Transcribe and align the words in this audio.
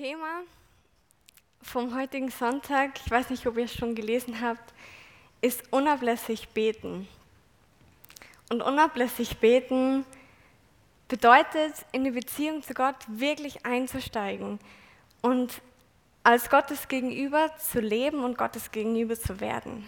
Thema 0.00 0.44
vom 1.60 1.94
heutigen 1.94 2.30
Sonntag, 2.30 2.98
ich 3.04 3.10
weiß 3.10 3.28
nicht, 3.28 3.46
ob 3.46 3.58
ihr 3.58 3.64
es 3.64 3.74
schon 3.74 3.94
gelesen 3.94 4.40
habt, 4.40 4.72
ist 5.42 5.70
unablässig 5.70 6.48
beten. 6.48 7.06
Und 8.48 8.62
unablässig 8.62 9.36
beten 9.40 10.06
bedeutet, 11.06 11.74
in 11.92 12.04
die 12.04 12.12
Beziehung 12.12 12.62
zu 12.62 12.72
Gott 12.72 12.96
wirklich 13.08 13.66
einzusteigen 13.66 14.58
und 15.20 15.60
als 16.22 16.48
Gottes 16.48 16.88
Gegenüber 16.88 17.54
zu 17.58 17.80
leben 17.80 18.24
und 18.24 18.38
Gottes 18.38 18.70
Gegenüber 18.70 19.20
zu 19.20 19.38
werden. 19.38 19.86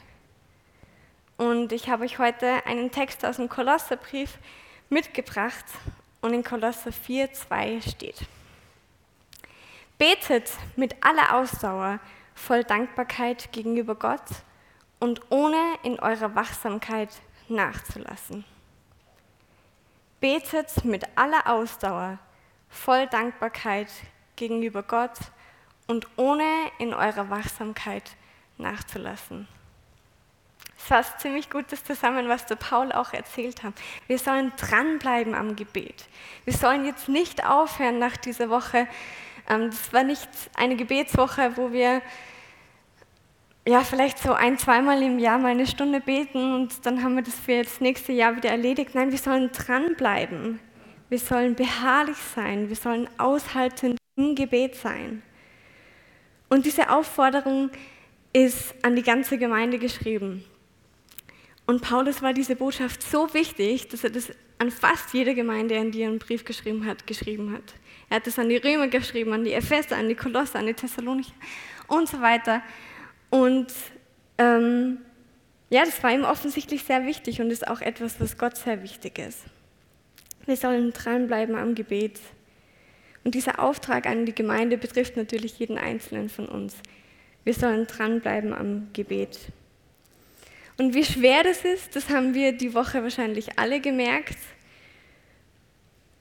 Und 1.39 1.73
ich 1.73 1.89
habe 1.89 2.05
euch 2.05 2.19
heute 2.19 2.67
einen 2.67 2.91
Text 2.91 3.25
aus 3.25 3.37
dem 3.37 3.49
Kolosserbrief 3.49 4.37
mitgebracht 4.91 5.65
und 6.21 6.35
in 6.35 6.45
Kolosser 6.45 6.93
4, 6.93 7.33
2 7.33 7.81
steht. 7.81 8.27
Betet 10.03 10.51
mit 10.75 10.97
aller 11.05 11.33
Ausdauer 11.33 12.01
voll 12.35 12.65
Dankbarkeit 12.65 13.53
gegenüber 13.53 13.95
Gott 13.95 14.25
und 14.99 15.21
ohne 15.31 15.63
in 15.85 16.01
eurer 16.01 16.35
Wachsamkeit 16.35 17.09
nachzulassen. 17.47 18.45
Betet 20.19 20.85
mit 20.85 21.07
aller 21.15 21.47
Ausdauer 21.47 22.19
voll 22.69 23.07
Dankbarkeit 23.07 23.87
gegenüber 24.35 24.83
Gott 24.83 25.19
und 25.87 26.09
ohne 26.17 26.49
in 26.81 26.95
eurer 26.95 27.31
Wachsamkeit 27.31 28.17
nachzulassen. 28.59 29.47
Es 30.77 30.83
fasst 30.89 31.21
ziemlich 31.21 31.49
gut 31.49 31.67
das 31.71 31.85
zusammen, 31.85 32.29
was 32.29 32.45
der 32.47 32.57
Paul 32.57 32.91
auch 32.91 33.13
erzählt 33.13 33.63
hat. 33.63 33.75
Wir 34.09 34.19
sollen 34.19 34.51
dranbleiben 34.57 35.37
am 35.37 35.55
Gebet. 35.55 36.09
Wir 36.45 36.55
sollen 36.55 36.87
jetzt 36.87 37.09
nicht 37.09 37.47
aufhören 37.47 38.01
nach 38.01 38.17
dieser 38.17 38.51
Woche, 38.51 38.89
das 39.47 39.93
war 39.93 40.03
nicht 40.03 40.29
eine 40.55 40.77
Gebetswoche, 40.77 41.57
wo 41.57 41.73
wir 41.73 42.03
ja, 43.67 43.85
vielleicht 43.85 44.19
so 44.19 44.33
ein, 44.33 44.59
zweimal 44.59 45.03
im 45.03 45.19
Jahr 45.19 45.39
mal 45.39 45.53
eine 45.53 45.67
Stunde 45.67 46.01
beten 46.01 46.55
und 46.55 46.85
dann 46.85 47.03
haben 47.03 47.15
wir 47.15 47.23
das 47.23 47.35
für 47.35 47.63
das 47.63 47.81
nächste 47.81 48.13
Jahr 48.13 48.37
wieder 48.37 48.51
erledigt. 48.51 48.95
Nein, 48.95 49.13
wir 49.13 49.19
sollen 49.19 49.51
dranbleiben. 49.53 50.59
Wir 51.09 51.19
sollen 51.19 51.55
beharrlich 51.55 52.17
sein. 52.35 52.69
Wir 52.69 52.77
sollen 52.77 53.09
aushaltend 53.19 53.99
im 54.17 54.35
Gebet 54.35 54.75
sein. 54.75 55.23
Und 56.49 56.67
diese 56.67 56.91
Aufforderung 56.91 57.71
ist 58.33 58.75
an 58.83 58.97
die 58.97 59.03
ganze 59.03 59.39
Gemeinde 59.39 59.79
geschrieben. 59.79 60.45
Und 61.67 61.83
Paulus 61.83 62.23
war 62.23 62.33
diese 62.33 62.57
Botschaft 62.57 63.03
so 63.03 63.33
wichtig, 63.35 63.89
dass 63.89 64.05
er 64.05 64.11
das 64.11 64.33
an 64.59 64.71
fast 64.71 65.13
jede 65.15 65.35
Gemeinde, 65.35 65.79
an 65.79 65.91
die 65.91 66.03
er 66.03 66.09
einen 66.09 66.19
Brief 66.19 66.45
geschrieben 66.45 66.87
hat, 66.87 67.07
geschrieben 67.07 67.53
hat. 67.53 67.75
Er 68.11 68.17
hat 68.17 68.27
es 68.27 68.39
an 68.39 68.49
die 68.49 68.57
Römer 68.57 68.89
geschrieben, 68.89 69.33
an 69.33 69.45
die 69.45 69.53
Epheser, 69.53 69.97
an 69.97 70.09
die 70.09 70.15
Kolosser, 70.15 70.59
an 70.59 70.67
die 70.67 70.75
Thessalonicher 70.75 71.33
und 71.89 72.09
so 72.09 72.21
weiter. 72.21 72.63
Und 73.31 73.73
ähm, 74.39 74.99
ja, 75.71 75.85
das 75.85 76.03
war 76.03 76.13
ihm 76.13 76.25
offensichtlich 76.25 76.85
sehr 76.85 77.07
wichtig 77.07 77.41
und 77.41 77.51
ist 77.51 77.67
auch 77.67 77.81
etwas, 77.81 78.21
was 78.21 78.37
Gott 78.37 78.57
sehr 78.57 78.83
wichtig 78.83 79.19
ist. 79.19 79.45
Wir 80.45 80.57
sollen 80.57 80.93
dranbleiben 80.93 81.55
am 81.57 81.75
Gebet. 81.75 82.21
Und 83.25 83.35
dieser 83.35 83.61
Auftrag 83.61 84.07
an 84.07 84.27
die 84.27 84.35
Gemeinde 84.35 84.77
betrifft 84.77 85.17
natürlich 85.17 85.59
jeden 85.59 85.79
Einzelnen 85.79 86.29
von 86.29 86.47
uns. 86.47 86.77
Wir 87.45 87.55
sollen 87.55 87.87
dranbleiben 87.87 88.53
am 88.53 88.89
Gebet. 88.93 89.39
Und 90.83 90.95
wie 90.95 91.05
schwer 91.05 91.45
das 91.45 91.65
ist, 91.65 91.95
das 91.95 92.11
haben 92.11 92.35
wir 92.35 92.51
die 92.51 92.75
Woche 92.75 93.05
wahrscheinlich 93.05 93.57
alle 93.57 93.79
gemerkt. 93.79 94.37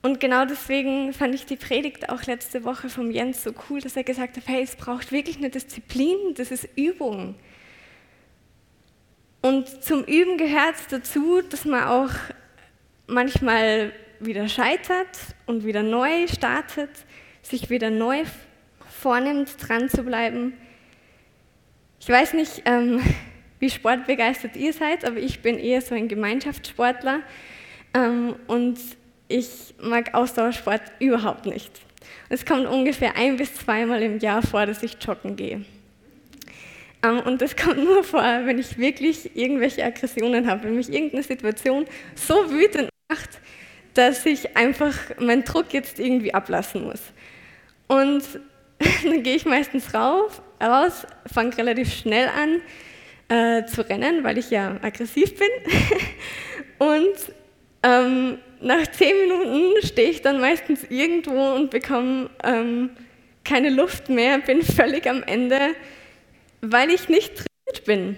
Und 0.04 0.20
genau 0.20 0.46
deswegen 0.46 1.14
fand 1.14 1.34
ich 1.34 1.48
die 1.48 1.56
Predigt 1.56 2.10
auch 2.10 2.22
letzte 2.26 2.64
Woche 2.64 2.88
vom 2.88 3.10
Jens 3.10 3.44
so 3.44 3.56
cool, 3.68 3.82
dass 3.82 3.98
er 3.98 4.04
gesagt 4.04 4.38
hat, 4.38 4.44
hey, 4.46 4.62
es 4.62 4.76
braucht 4.76 5.12
wirklich 5.12 5.38
eine 5.38 5.50
Disziplin, 5.50 6.36
das 6.36 6.52
ist 6.52 6.70
Übung. 6.76 7.34
Und 9.42 9.84
zum 9.84 10.04
Üben 10.04 10.38
gehört 10.38 10.76
es 10.76 10.86
dazu, 10.86 11.42
dass 11.42 11.66
man 11.66 11.86
auch 11.86 12.12
manchmal 13.08 13.94
wieder 14.20 14.48
scheitert 14.48 15.18
und 15.48 15.66
wieder 15.66 15.82
neu 15.82 16.28
startet, 16.28 16.92
sich 17.42 17.72
wieder 17.72 17.90
neu 17.90 18.26
vornimmt, 19.02 19.56
dran 19.58 19.90
zu 19.90 20.04
bleiben. 20.04 20.54
Ich 22.00 22.10
weiß 22.10 22.34
nicht, 22.34 22.62
ähm, 22.66 23.02
wie 23.62 23.70
sportbegeistert 23.70 24.58
ihr 24.58 24.74
seid, 24.74 25.06
aber 25.06 25.18
ich 25.18 25.42
bin 25.42 25.58
eher 25.58 25.82
so 25.82 25.96
ein 25.96 26.08
Gemeinschaftssportler. 26.08 27.22
Ähm, 27.94 28.36
und 28.48 28.80
ich 29.28 29.76
mag 29.80 30.14
Ausdauersport 30.14 30.82
überhaupt 31.00 31.46
nicht. 31.46 31.72
Es 32.28 32.46
kommt 32.46 32.66
ungefähr 32.66 33.16
ein 33.16 33.38
bis 33.38 33.54
zweimal 33.54 34.02
im 34.02 34.20
Jahr 34.20 34.42
vor, 34.42 34.66
dass 34.66 34.82
ich 34.82 34.98
joggen 35.00 35.36
gehe. 35.36 35.64
Ähm, 37.04 37.20
und 37.20 37.42
das 37.42 37.56
kommt 37.56 37.78
nur 37.78 38.04
vor, 38.04 38.24
wenn 38.24 38.58
ich 38.58 38.80
wirklich 38.80 39.36
irgendwelche 39.36 39.86
Aggressionen 39.86 40.50
habe, 40.50 40.64
wenn 40.64 40.76
mich 40.76 40.92
irgendeine 40.92 41.24
Situation 41.24 41.86
so 42.16 42.34
wütend 42.50 42.90
macht, 43.10 43.30
dass 43.94 44.26
ich 44.26 44.58
einfach 44.58 44.98
meinen 45.20 45.44
Druck 45.44 45.72
jetzt 45.72 46.00
irgendwie 46.00 46.34
ablassen 46.34 46.84
muss. 46.86 47.02
Und 47.88 48.24
dann 49.04 49.22
gehe 49.22 49.36
ich 49.36 49.46
meistens 49.46 49.94
rauf, 49.94 50.42
raus, 50.60 51.06
fange 51.32 51.56
relativ 51.58 51.94
schnell 51.94 52.28
an 52.28 52.60
äh, 53.32 53.66
zu 53.66 53.88
rennen, 53.88 54.26
weil 54.26 54.38
ich 54.38 54.52
ja 54.52 54.78
aggressiv 54.82 55.36
bin. 55.38 55.48
Und 56.80 57.16
ähm, 57.82 58.40
nach 58.60 58.86
zehn 58.88 59.16
Minuten 59.22 59.88
stehe 59.88 60.10
ich 60.10 60.22
dann 60.22 60.42
meistens 60.42 60.84
irgendwo 60.90 61.54
und 61.54 61.72
bekomme 61.72 62.30
ähm, 62.44 62.92
keine 63.44 63.70
Luft 63.70 64.10
mehr, 64.10 64.40
bin 64.40 64.62
völlig 64.62 65.10
am 65.10 65.24
Ende, 65.24 65.60
weil 66.62 66.92
ich 66.92 67.08
nicht 67.10 67.34
trainiert 67.36 67.86
bin, 67.86 68.18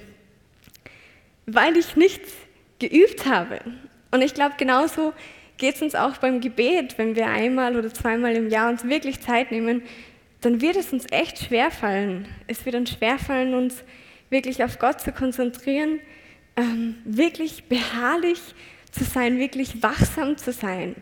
weil 1.45 1.77
ich 1.77 1.95
nichts 1.95 2.33
geübt 2.79 3.25
habe. 3.25 3.59
Und 4.11 4.21
ich 4.21 4.33
glaube, 4.33 4.55
genauso 4.57 5.13
geht 5.57 5.75
es 5.75 5.81
uns 5.81 5.95
auch 5.95 6.17
beim 6.17 6.41
Gebet, 6.41 6.97
wenn 6.97 7.15
wir 7.15 7.27
einmal 7.27 7.77
oder 7.77 7.93
zweimal 7.93 8.35
im 8.35 8.49
Jahr 8.49 8.69
uns 8.69 8.83
wirklich 8.83 9.21
Zeit 9.21 9.51
nehmen, 9.51 9.83
dann 10.41 10.59
wird 10.59 10.75
es 10.75 10.91
uns 10.91 11.05
echt 11.11 11.39
schwerfallen. 11.39 12.27
Es 12.47 12.65
wird 12.65 12.75
uns 12.75 12.91
schwerfallen, 12.91 13.53
uns 13.53 13.83
wirklich 14.33 14.61
auf 14.65 14.79
Gott 14.79 14.99
zu 14.99 15.13
konzentrieren, 15.13 16.01
ähm, 16.57 16.95
wirklich 17.05 17.63
beharrlich 17.65 18.41
zu 18.91 19.05
sein, 19.05 19.39
wirklich 19.39 19.81
wachsam 19.81 20.37
zu 20.37 20.51
sein. 20.51 20.95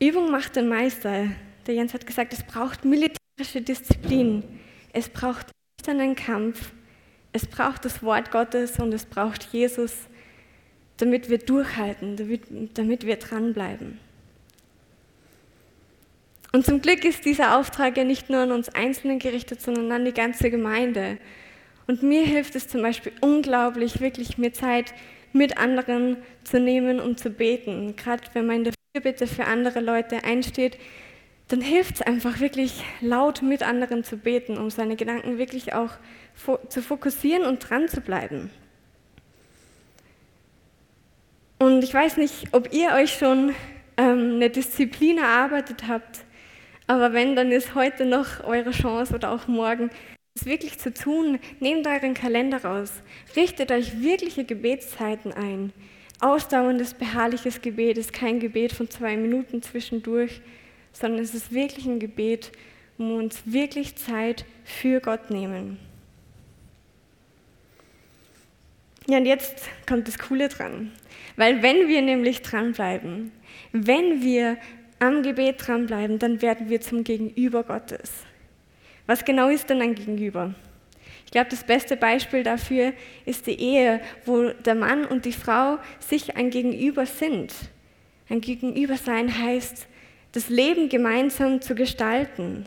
Übung 0.00 0.30
macht 0.30 0.56
den 0.56 0.68
Meister. 0.68 1.26
Der 1.66 1.74
Jens 1.74 1.92
hat 1.92 2.06
gesagt, 2.06 2.32
es 2.32 2.42
braucht 2.42 2.84
militärische 2.84 3.60
Disziplin. 3.60 4.42
Es 4.92 5.08
braucht 5.08 5.46
einen 5.86 6.16
Kampf. 6.16 6.72
Es 7.32 7.46
braucht 7.46 7.84
das 7.84 8.02
Wort 8.02 8.30
Gottes 8.30 8.78
und 8.78 8.92
es 8.92 9.04
braucht 9.04 9.44
Jesus, 9.52 9.92
damit 10.96 11.30
wir 11.30 11.38
durchhalten, 11.38 12.16
damit, 12.16 12.42
damit 12.74 13.06
wir 13.06 13.16
dranbleiben. 13.16 13.98
Und 16.52 16.66
zum 16.66 16.82
Glück 16.82 17.04
ist 17.04 17.24
dieser 17.24 17.58
Auftrag 17.58 17.96
ja 17.96 18.04
nicht 18.04 18.28
nur 18.28 18.40
an 18.40 18.52
uns 18.52 18.68
Einzelnen 18.68 19.18
gerichtet, 19.18 19.62
sondern 19.62 19.90
an 19.90 20.04
die 20.04 20.12
ganze 20.12 20.50
Gemeinde. 20.50 21.16
Und 21.86 22.02
mir 22.02 22.24
hilft 22.24 22.54
es 22.54 22.68
zum 22.68 22.82
Beispiel 22.82 23.12
unglaublich, 23.22 24.00
wirklich 24.00 24.36
mir 24.36 24.52
Zeit 24.52 24.92
mit 25.32 25.56
anderen 25.56 26.18
zu 26.44 26.60
nehmen 26.60 27.00
und 27.00 27.18
zu 27.18 27.30
beten. 27.30 27.96
Gerade 27.96 28.22
wenn 28.34 28.46
man 28.46 28.56
in 28.56 28.64
der 28.64 28.74
Fürbitte 28.94 29.26
für 29.26 29.46
andere 29.46 29.80
Leute 29.80 30.24
einsteht, 30.24 30.76
dann 31.48 31.62
hilft 31.62 31.96
es 31.96 32.02
einfach 32.02 32.40
wirklich 32.40 32.84
laut 33.00 33.42
mit 33.42 33.62
anderen 33.62 34.04
zu 34.04 34.18
beten, 34.18 34.58
um 34.58 34.70
seine 34.70 34.96
Gedanken 34.96 35.38
wirklich 35.38 35.72
auch 35.72 35.90
zu 36.68 36.82
fokussieren 36.82 37.44
und 37.44 37.58
dran 37.58 37.88
zu 37.88 38.00
bleiben. 38.00 38.50
Und 41.58 41.82
ich 41.82 41.94
weiß 41.94 42.16
nicht, 42.16 42.48
ob 42.52 42.72
ihr 42.72 42.92
euch 42.92 43.12
schon 43.12 43.54
ähm, 43.96 44.34
eine 44.34 44.50
Disziplin 44.50 45.18
erarbeitet 45.18 45.88
habt, 45.88 46.24
aber 46.86 47.12
wenn, 47.12 47.36
dann 47.36 47.52
ist 47.52 47.74
heute 47.74 48.04
noch 48.04 48.44
eure 48.44 48.70
Chance 48.70 49.14
oder 49.14 49.30
auch 49.32 49.46
morgen, 49.46 49.90
es 50.34 50.46
wirklich 50.46 50.78
zu 50.78 50.92
tun, 50.92 51.38
nehmt 51.60 51.86
euren 51.86 52.14
Kalender 52.14 52.64
raus, 52.64 53.02
richtet 53.36 53.70
euch 53.70 54.00
wirkliche 54.00 54.44
Gebetszeiten 54.44 55.32
ein. 55.32 55.72
Ausdauerndes, 56.20 56.94
beharrliches 56.94 57.60
Gebet 57.60 57.98
ist 57.98 58.12
kein 58.12 58.40
Gebet 58.40 58.72
von 58.72 58.88
zwei 58.88 59.16
Minuten 59.16 59.60
zwischendurch, 59.60 60.40
sondern 60.92 61.20
es 61.20 61.34
ist 61.34 61.52
wirklich 61.52 61.86
ein 61.86 61.98
Gebet, 61.98 62.52
wo 62.96 63.04
wir 63.04 63.16
uns 63.16 63.42
wirklich 63.44 63.96
Zeit 63.96 64.44
für 64.64 65.00
Gott 65.00 65.30
nehmen. 65.30 65.78
Ja, 69.08 69.18
und 69.18 69.26
jetzt 69.26 69.68
kommt 69.86 70.06
das 70.06 70.18
Coole 70.18 70.48
dran. 70.48 70.92
Weil 71.36 71.62
wenn 71.62 71.88
wir 71.88 72.02
nämlich 72.02 72.42
dranbleiben, 72.42 73.32
wenn 73.72 74.22
wir 74.22 74.58
am 75.02 75.24
Gebet 75.24 75.66
dranbleiben, 75.66 76.20
dann 76.20 76.40
werden 76.42 76.70
wir 76.70 76.80
zum 76.80 77.02
Gegenüber 77.02 77.64
Gottes. 77.64 78.12
Was 79.06 79.24
genau 79.24 79.48
ist 79.48 79.68
denn 79.68 79.82
ein 79.82 79.96
Gegenüber? 79.96 80.54
Ich 81.24 81.32
glaube, 81.32 81.50
das 81.50 81.64
beste 81.64 81.96
Beispiel 81.96 82.44
dafür 82.44 82.92
ist 83.26 83.48
die 83.48 83.58
Ehe, 83.58 84.00
wo 84.26 84.50
der 84.50 84.76
Mann 84.76 85.04
und 85.04 85.24
die 85.24 85.32
Frau 85.32 85.78
sich 85.98 86.36
ein 86.36 86.50
Gegenüber 86.50 87.04
sind. 87.04 87.52
Ein 88.28 88.40
Gegenüber 88.40 88.96
sein 88.96 89.36
heißt, 89.42 89.88
das 90.30 90.48
Leben 90.48 90.88
gemeinsam 90.88 91.60
zu 91.60 91.74
gestalten. 91.74 92.66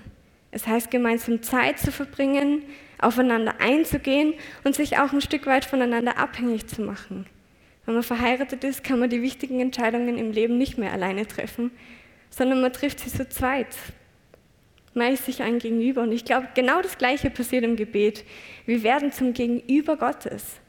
Es 0.51 0.67
heißt, 0.67 0.91
gemeinsam 0.91 1.41
Zeit 1.41 1.79
zu 1.79 1.91
verbringen, 1.91 2.63
aufeinander 2.99 3.55
einzugehen 3.61 4.33
und 4.65 4.75
sich 4.75 4.97
auch 4.97 5.13
ein 5.13 5.21
Stück 5.21 5.45
weit 5.45 5.63
voneinander 5.63 6.17
abhängig 6.17 6.67
zu 6.67 6.81
machen. 6.81 7.27
Wenn 7.85 7.93
man 7.93 8.03
verheiratet 8.03 8.65
ist, 8.65 8.83
kann 8.83 8.99
man 8.99 9.09
die 9.09 9.21
wichtigen 9.21 9.61
Entscheidungen 9.61 10.17
im 10.17 10.31
Leben 10.31 10.57
nicht 10.57 10.77
mehr 10.77 10.91
alleine 10.91 11.25
treffen, 11.27 11.71
sondern 12.29 12.61
man 12.61 12.73
trifft 12.73 12.99
sie 12.99 13.11
zu 13.11 13.27
zweit. 13.29 13.75
Man 14.93 15.13
ist 15.13 15.25
sich 15.25 15.41
ein 15.41 15.59
Gegenüber. 15.59 16.01
Und 16.01 16.11
ich 16.11 16.25
glaube, 16.25 16.47
genau 16.55 16.81
das 16.81 16.97
Gleiche 16.97 17.29
passiert 17.29 17.63
im 17.63 17.75
Gebet. 17.75 18.23
Wir 18.65 18.83
werden 18.83 19.11
zum 19.11 19.33
Gegenüber 19.33 19.97
Gottes. 19.97 20.59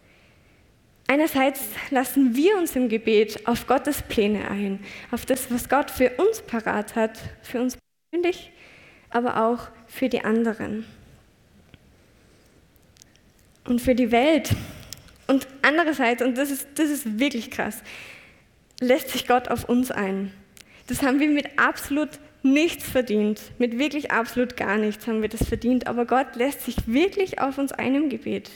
Einerseits 1.08 1.60
lassen 1.90 2.34
wir 2.34 2.56
uns 2.56 2.74
im 2.74 2.88
Gebet 2.88 3.46
auf 3.46 3.68
Gottes 3.68 4.02
Pläne 4.02 4.50
ein, 4.50 4.80
auf 5.12 5.24
das, 5.24 5.48
was 5.52 5.68
Gott 5.68 5.90
für 5.90 6.10
uns 6.16 6.42
parat 6.42 6.96
hat, 6.96 7.16
für 7.42 7.60
uns 7.60 7.78
persönlich, 8.10 8.50
aber 9.10 9.44
auch 9.44 9.68
für 9.86 10.08
die 10.08 10.24
anderen 10.24 10.84
und 13.64 13.80
für 13.80 13.94
die 13.94 14.10
Welt. 14.10 14.50
Und 15.28 15.46
andererseits, 15.62 16.22
und 16.22 16.36
das 16.36 16.50
ist, 16.50 16.66
das 16.74 16.90
ist 16.90 17.20
wirklich 17.20 17.52
krass, 17.52 17.82
lässt 18.80 19.10
sich 19.10 19.28
Gott 19.28 19.48
auf 19.48 19.68
uns 19.68 19.92
ein. 19.92 20.32
Das 20.86 21.02
haben 21.02 21.20
wir 21.20 21.28
mit 21.28 21.58
absolut 21.58 22.10
nichts 22.42 22.88
verdient, 22.88 23.40
mit 23.58 23.78
wirklich 23.78 24.12
absolut 24.12 24.56
gar 24.56 24.76
nichts 24.76 25.06
haben 25.06 25.20
wir 25.20 25.28
das 25.28 25.46
verdient, 25.48 25.86
aber 25.86 26.06
Gott 26.06 26.36
lässt 26.36 26.62
sich 26.62 26.76
wirklich 26.86 27.40
auf 27.40 27.58
uns 27.58 27.72
ein 27.72 27.94
im 27.94 28.08
Gebet. 28.08 28.50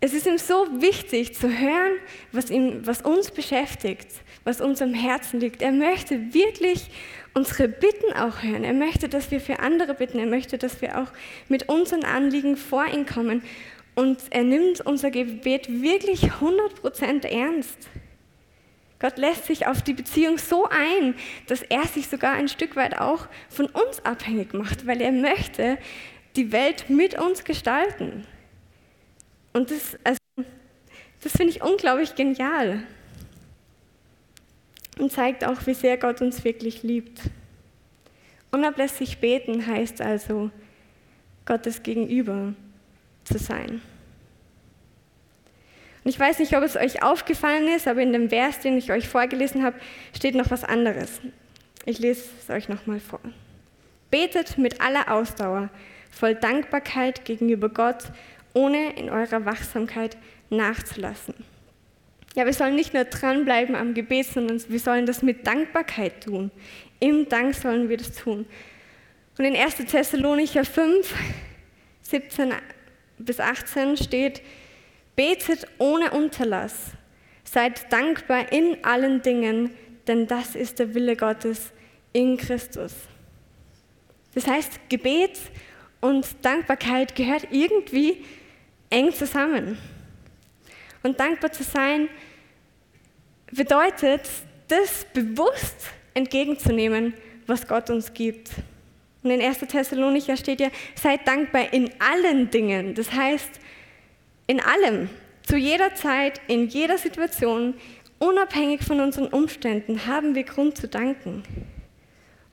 Es 0.00 0.12
ist 0.12 0.26
ihm 0.26 0.36
so 0.36 0.66
wichtig 0.82 1.34
zu 1.34 1.48
hören, 1.48 1.92
was, 2.30 2.50
ihm, 2.50 2.86
was 2.86 3.00
uns 3.00 3.30
beschäftigt, 3.30 4.08
was 4.44 4.60
uns 4.60 4.82
am 4.82 4.92
Herzen 4.92 5.40
liegt. 5.40 5.62
Er 5.62 5.72
möchte 5.72 6.34
wirklich 6.34 6.90
unsere 7.32 7.68
Bitten 7.68 8.12
auch 8.12 8.42
hören. 8.42 8.64
Er 8.64 8.74
möchte, 8.74 9.08
dass 9.08 9.30
wir 9.30 9.40
für 9.40 9.60
andere 9.60 9.94
bitten. 9.94 10.18
Er 10.18 10.26
möchte, 10.26 10.58
dass 10.58 10.82
wir 10.82 11.00
auch 11.00 11.08
mit 11.48 11.70
unseren 11.70 12.04
Anliegen 12.04 12.58
vor 12.58 12.84
ihn 12.86 13.06
kommen. 13.06 13.42
Und 13.94 14.18
er 14.28 14.42
nimmt 14.42 14.82
unser 14.82 15.10
Gebet 15.10 15.70
wirklich 15.70 16.24
100% 16.24 17.26
ernst. 17.26 17.88
Gott 19.04 19.18
lässt 19.18 19.44
sich 19.44 19.66
auf 19.66 19.82
die 19.82 19.92
Beziehung 19.92 20.38
so 20.38 20.66
ein, 20.66 21.14
dass 21.46 21.60
er 21.60 21.86
sich 21.86 22.08
sogar 22.08 22.32
ein 22.32 22.48
Stück 22.48 22.74
weit 22.74 22.98
auch 22.98 23.28
von 23.50 23.66
uns 23.66 24.02
abhängig 24.02 24.54
macht, 24.54 24.86
weil 24.86 25.02
er 25.02 25.12
möchte 25.12 25.76
die 26.36 26.52
Welt 26.52 26.88
mit 26.88 27.20
uns 27.20 27.44
gestalten. 27.44 28.26
Und 29.52 29.70
das, 29.70 29.98
also, 30.04 30.48
das 31.22 31.32
finde 31.32 31.52
ich 31.52 31.62
unglaublich 31.62 32.14
genial 32.14 32.82
und 34.98 35.12
zeigt 35.12 35.44
auch, 35.44 35.66
wie 35.66 35.74
sehr 35.74 35.98
Gott 35.98 36.22
uns 36.22 36.42
wirklich 36.42 36.82
liebt. 36.82 37.20
Unablässig 38.52 39.18
beten 39.18 39.66
heißt 39.66 40.00
also, 40.00 40.50
Gottes 41.44 41.82
Gegenüber 41.82 42.54
zu 43.24 43.36
sein. 43.36 43.82
Und 46.04 46.10
ich 46.10 46.20
weiß 46.20 46.38
nicht, 46.38 46.54
ob 46.56 46.62
es 46.62 46.76
euch 46.76 47.02
aufgefallen 47.02 47.66
ist, 47.68 47.88
aber 47.88 48.02
in 48.02 48.12
dem 48.12 48.28
Vers, 48.28 48.60
den 48.60 48.76
ich 48.76 48.92
euch 48.92 49.08
vorgelesen 49.08 49.64
habe, 49.64 49.76
steht 50.14 50.34
noch 50.34 50.50
was 50.50 50.62
anderes. 50.62 51.20
Ich 51.86 51.98
lese 51.98 52.24
es 52.40 52.50
euch 52.50 52.68
nochmal 52.68 53.00
vor. 53.00 53.20
Betet 54.10 54.58
mit 54.58 54.80
aller 54.82 55.10
Ausdauer, 55.10 55.70
voll 56.10 56.34
Dankbarkeit 56.34 57.24
gegenüber 57.24 57.68
Gott 57.68 58.04
ohne 58.52 58.92
in 58.96 59.10
eurer 59.10 59.44
Wachsamkeit 59.44 60.16
nachzulassen. 60.50 61.34
Ja, 62.36 62.46
wir 62.46 62.52
sollen 62.52 62.74
nicht 62.74 62.94
nur 62.94 63.04
dranbleiben 63.04 63.76
am 63.76 63.94
Gebet, 63.94 64.26
sondern 64.26 64.62
wir 64.68 64.80
sollen 64.80 65.06
das 65.06 65.22
mit 65.22 65.46
Dankbarkeit 65.46 66.24
tun. 66.24 66.50
Im 67.00 67.28
Dank 67.28 67.54
sollen 67.54 67.88
wir 67.88 67.96
das 67.96 68.12
tun. 68.12 68.46
Und 69.38 69.44
in 69.44 69.56
1. 69.56 69.76
Thessalonicher 69.76 70.64
5, 70.64 71.14
17 72.02 72.52
bis 73.18 73.40
18 73.40 73.96
steht, 73.96 74.42
betet 75.16 75.66
ohne 75.78 76.10
Unterlass, 76.10 76.92
seid 77.44 77.92
dankbar 77.92 78.52
in 78.52 78.84
allen 78.84 79.22
Dingen, 79.22 79.70
denn 80.06 80.26
das 80.26 80.54
ist 80.54 80.78
der 80.78 80.94
Wille 80.94 81.16
Gottes 81.16 81.72
in 82.12 82.36
Christus. 82.36 82.94
Das 84.34 84.46
heißt, 84.46 84.88
Gebet 84.88 85.38
und 86.00 86.26
Dankbarkeit 86.42 87.14
gehört 87.14 87.48
irgendwie 87.50 88.24
eng 88.90 89.12
zusammen. 89.12 89.78
Und 91.02 91.20
dankbar 91.20 91.52
zu 91.52 91.62
sein 91.62 92.08
bedeutet, 93.52 94.22
das 94.68 95.06
bewusst 95.12 95.90
entgegenzunehmen, 96.14 97.14
was 97.46 97.66
Gott 97.66 97.90
uns 97.90 98.12
gibt. 98.12 98.50
Und 99.22 99.30
in 99.30 99.40
1. 99.40 99.58
Thessalonicher 99.58 100.36
steht 100.36 100.60
ja, 100.60 100.68
seid 100.94 101.26
dankbar 101.26 101.72
in 101.72 101.90
allen 101.98 102.50
Dingen. 102.50 102.94
Das 102.94 103.12
heißt, 103.12 103.60
in 104.46 104.60
allem, 104.60 105.08
zu 105.46 105.56
jeder 105.56 105.94
Zeit, 105.94 106.40
in 106.48 106.68
jeder 106.68 106.98
Situation, 106.98 107.74
unabhängig 108.18 108.82
von 108.82 109.00
unseren 109.00 109.26
Umständen, 109.26 110.06
haben 110.06 110.34
wir 110.34 110.44
Grund 110.44 110.76
zu 110.76 110.88
danken. 110.88 111.42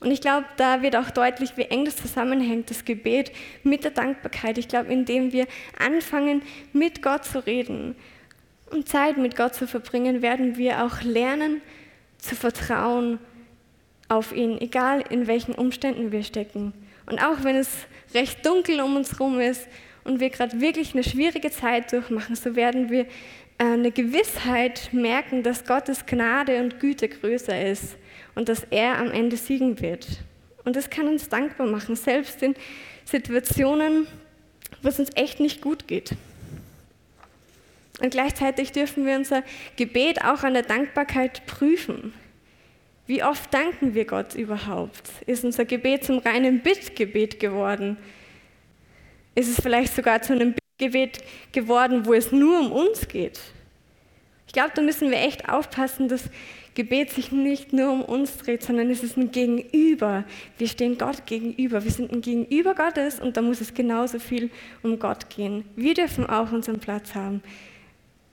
Und 0.00 0.10
ich 0.10 0.20
glaube, 0.20 0.46
da 0.56 0.82
wird 0.82 0.96
auch 0.96 1.10
deutlich, 1.10 1.56
wie 1.56 1.62
eng 1.62 1.84
das 1.84 1.96
zusammenhängt, 1.96 2.70
das 2.70 2.84
Gebet 2.84 3.30
mit 3.62 3.84
der 3.84 3.92
Dankbarkeit. 3.92 4.58
Ich 4.58 4.66
glaube, 4.66 4.92
indem 4.92 5.32
wir 5.32 5.46
anfangen, 5.78 6.42
mit 6.72 7.02
Gott 7.02 7.24
zu 7.24 7.38
reden 7.46 7.94
und 8.70 8.88
Zeit 8.88 9.16
mit 9.16 9.36
Gott 9.36 9.54
zu 9.54 9.68
verbringen, 9.68 10.20
werden 10.20 10.56
wir 10.56 10.84
auch 10.84 11.02
lernen 11.02 11.60
zu 12.18 12.34
vertrauen 12.34 13.18
auf 14.08 14.32
ihn, 14.34 14.60
egal 14.60 15.04
in 15.08 15.28
welchen 15.28 15.54
Umständen 15.54 16.10
wir 16.10 16.24
stecken. 16.24 16.72
Und 17.06 17.20
auch 17.20 17.44
wenn 17.44 17.56
es 17.56 17.68
recht 18.12 18.44
dunkel 18.44 18.80
um 18.80 18.96
uns 18.96 19.12
herum 19.12 19.38
ist 19.38 19.68
und 20.04 20.20
wir 20.20 20.30
gerade 20.30 20.60
wirklich 20.60 20.94
eine 20.94 21.04
schwierige 21.04 21.50
Zeit 21.50 21.92
durchmachen, 21.92 22.34
so 22.34 22.56
werden 22.56 22.90
wir 22.90 23.02
äh, 23.58 23.64
eine 23.64 23.92
Gewissheit 23.92 24.90
merken, 24.92 25.42
dass 25.42 25.64
Gottes 25.64 26.06
Gnade 26.06 26.60
und 26.60 26.80
Güte 26.80 27.08
größer 27.08 27.70
ist 27.70 27.96
und 28.34 28.48
dass 28.48 28.64
er 28.70 28.98
am 28.98 29.10
Ende 29.10 29.36
siegen 29.36 29.80
wird. 29.80 30.06
Und 30.64 30.76
das 30.76 30.90
kann 30.90 31.08
uns 31.08 31.28
dankbar 31.28 31.66
machen, 31.66 31.96
selbst 31.96 32.42
in 32.42 32.54
Situationen, 33.04 34.06
wo 34.80 34.88
es 34.88 34.98
uns 34.98 35.10
echt 35.14 35.40
nicht 35.40 35.60
gut 35.60 35.86
geht. 35.86 36.12
Und 38.00 38.10
gleichzeitig 38.10 38.72
dürfen 38.72 39.06
wir 39.06 39.16
unser 39.16 39.42
Gebet 39.76 40.24
auch 40.24 40.42
an 40.42 40.54
der 40.54 40.62
Dankbarkeit 40.62 41.46
prüfen. 41.46 42.12
Wie 43.06 43.22
oft 43.22 43.52
danken 43.52 43.94
wir 43.94 44.06
Gott 44.06 44.34
überhaupt? 44.34 45.02
Ist 45.26 45.44
unser 45.44 45.64
Gebet 45.64 46.04
zum 46.04 46.18
reinen 46.18 46.60
Bittgebet 46.60 47.38
geworden? 47.40 47.96
Ist 49.34 49.48
es 49.48 49.60
vielleicht 49.60 49.94
sogar 49.94 50.20
zu 50.22 50.34
einem 50.34 50.54
Bittgebet 50.54 51.18
geworden, 51.52 52.04
wo 52.06 52.12
es 52.12 52.32
nur 52.32 52.60
um 52.60 52.72
uns 52.72 53.08
geht? 53.08 53.40
Ich 54.46 54.52
glaube, 54.52 54.72
da 54.74 54.82
müssen 54.82 55.10
wir 55.10 55.18
echt 55.18 55.48
aufpassen, 55.48 56.08
dass 56.08 56.24
Gebet 56.74 57.10
sich 57.10 57.32
nicht 57.32 57.72
nur 57.72 57.90
um 57.90 58.02
uns 58.02 58.38
dreht, 58.38 58.62
sondern 58.62 58.90
es 58.90 59.02
ist 59.02 59.16
ein 59.16 59.30
Gegenüber. 59.30 60.24
Wir 60.58 60.68
stehen 60.68 60.96
Gott 60.96 61.26
gegenüber. 61.26 61.84
Wir 61.84 61.90
sind 61.90 62.12
ein 62.12 62.22
Gegenüber 62.22 62.74
Gottes 62.74 63.20
und 63.20 63.36
da 63.36 63.42
muss 63.42 63.60
es 63.60 63.74
genauso 63.74 64.18
viel 64.18 64.50
um 64.82 64.98
Gott 64.98 65.28
gehen. 65.28 65.64
Wir 65.76 65.94
dürfen 65.94 66.26
auch 66.26 66.52
unseren 66.52 66.80
Platz 66.80 67.14
haben, 67.14 67.42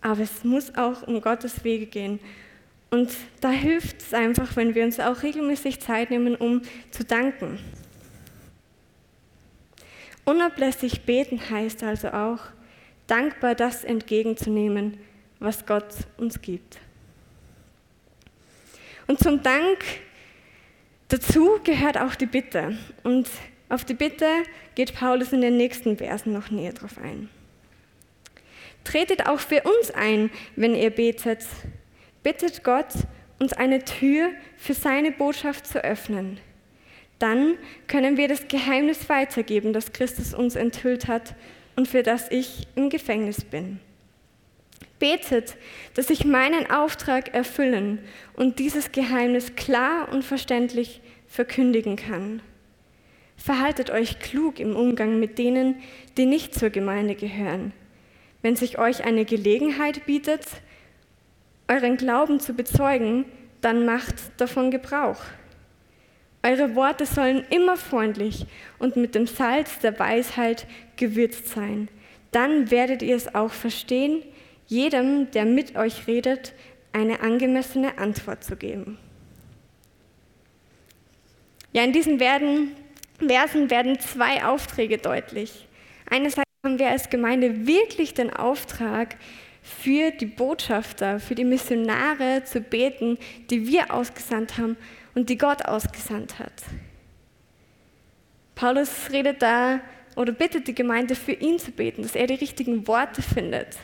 aber 0.01 0.21
es 0.21 0.43
muss 0.43 0.75
auch 0.75 1.05
um 1.07 1.21
Gottes 1.21 1.63
Wege 1.63 1.85
gehen. 1.85 2.19
Und 2.91 3.11
da 3.41 3.51
hilft 3.51 4.01
es 4.01 4.13
einfach, 4.13 4.55
wenn 4.55 4.73
wir 4.73 4.83
uns 4.83 4.99
auch 4.99 5.21
regelmäßig 5.21 5.79
Zeit 5.79 6.09
nehmen, 6.09 6.35
um 6.35 6.61
zu 6.91 7.03
danken. 7.03 7.59
Unablässig 10.25 11.01
beten 11.01 11.39
heißt 11.49 11.83
also 11.83 12.09
auch, 12.09 12.39
dankbar 13.07 13.55
das 13.55 13.83
entgegenzunehmen, 13.83 14.97
was 15.39 15.65
Gott 15.65 15.93
uns 16.17 16.41
gibt. 16.41 16.77
Und 19.07 19.19
zum 19.19 19.41
Dank 19.41 19.83
dazu 21.07 21.59
gehört 21.63 21.97
auch 21.97 22.15
die 22.15 22.27
Bitte. 22.27 22.77
Und 23.03 23.27
auf 23.67 23.83
die 23.85 23.95
Bitte 23.95 24.27
geht 24.75 24.93
Paulus 24.93 25.33
in 25.33 25.41
den 25.41 25.57
nächsten 25.57 25.97
Versen 25.97 26.33
noch 26.33 26.51
näher 26.51 26.73
drauf 26.73 26.97
ein. 27.01 27.29
Tretet 28.83 29.27
auch 29.27 29.39
für 29.39 29.63
uns 29.63 29.91
ein, 29.91 30.29
wenn 30.55 30.75
ihr 30.75 30.91
betet. 30.91 31.45
Bittet 32.23 32.63
Gott, 32.63 32.93
uns 33.39 33.53
eine 33.53 33.83
Tür 33.83 34.29
für 34.57 34.73
seine 34.73 35.11
Botschaft 35.11 35.65
zu 35.65 35.83
öffnen. 35.83 36.39
Dann 37.19 37.57
können 37.87 38.17
wir 38.17 38.27
das 38.27 38.47
Geheimnis 38.47 39.09
weitergeben, 39.09 39.73
das 39.73 39.91
Christus 39.91 40.33
uns 40.33 40.55
enthüllt 40.55 41.07
hat 41.07 41.35
und 41.75 41.87
für 41.87 42.01
das 42.01 42.31
ich 42.31 42.67
im 42.75 42.89
Gefängnis 42.89 43.43
bin. 43.43 43.79
Betet, 44.99 45.55
dass 45.93 46.09
ich 46.09 46.25
meinen 46.25 46.69
Auftrag 46.69 47.33
erfüllen 47.33 47.99
und 48.35 48.59
dieses 48.59 48.91
Geheimnis 48.91 49.55
klar 49.55 50.09
und 50.11 50.23
verständlich 50.23 51.01
verkündigen 51.27 51.95
kann. 51.95 52.41
Verhaltet 53.37 53.89
euch 53.91 54.19
klug 54.19 54.59
im 54.59 54.75
Umgang 54.75 55.19
mit 55.19 55.37
denen, 55.37 55.75
die 56.17 56.25
nicht 56.25 56.53
zur 56.53 56.69
Gemeinde 56.69 57.15
gehören. 57.15 57.71
Wenn 58.41 58.57
sich 58.57 58.77
euch 58.77 59.05
eine 59.05 59.23
Gelegenheit 59.23 60.05
bietet, 60.05 60.45
euren 61.69 61.95
Glauben 61.95 62.39
zu 62.39 62.53
bezeugen, 62.53 63.25
dann 63.61 63.85
macht 63.85 64.15
davon 64.37 64.71
Gebrauch. 64.71 65.21
Eure 66.41 66.75
Worte 66.75 67.05
sollen 67.05 67.43
immer 67.49 67.75
freundlich 67.75 68.45
und 68.77 68.95
mit 68.95 69.13
dem 69.13 69.27
Salz 69.27 69.79
der 69.79 69.99
Weisheit 69.99 70.67
gewürzt 70.95 71.49
sein. 71.49 71.89
Dann 72.31 72.71
werdet 72.71 73.01
ihr 73.01 73.15
es 73.15 73.33
auch 73.35 73.51
verstehen, 73.51 74.23
jedem, 74.67 75.31
der 75.31 75.45
mit 75.45 75.75
euch 75.75 76.07
redet, 76.07 76.53
eine 76.93 77.19
angemessene 77.19 77.97
Antwort 77.97 78.43
zu 78.43 78.55
geben. 78.55 78.97
Ja, 81.73 81.83
in 81.83 81.91
diesen 81.91 82.19
werden, 82.19 82.71
Versen 83.19 83.69
werden 83.69 83.99
zwei 83.99 84.45
Aufträge 84.45 84.97
deutlich. 84.97 85.67
Einerseits 86.09 86.49
haben 86.63 86.79
wir 86.79 86.89
als 86.89 87.09
Gemeinde 87.09 87.67
wirklich 87.67 88.13
den 88.13 88.33
Auftrag, 88.33 89.17
für 89.61 90.11
die 90.11 90.25
Botschafter, 90.25 91.19
für 91.19 91.35
die 91.35 91.43
Missionare 91.43 92.43
zu 92.43 92.61
beten, 92.61 93.17
die 93.49 93.67
wir 93.67 93.93
ausgesandt 93.93 94.57
haben 94.57 94.77
und 95.15 95.29
die 95.29 95.37
Gott 95.37 95.65
ausgesandt 95.65 96.39
hat. 96.39 96.53
Paulus 98.55 99.09
redet 99.11 99.41
da 99.41 99.79
oder 100.15 100.31
bittet 100.31 100.67
die 100.67 100.75
Gemeinde 100.75 101.15
für 101.15 101.31
ihn 101.31 101.59
zu 101.59 101.71
beten, 101.71 102.01
dass 102.01 102.15
er 102.15 102.27
die 102.27 102.35
richtigen 102.35 102.87
Worte 102.87 103.21
findet, 103.21 103.77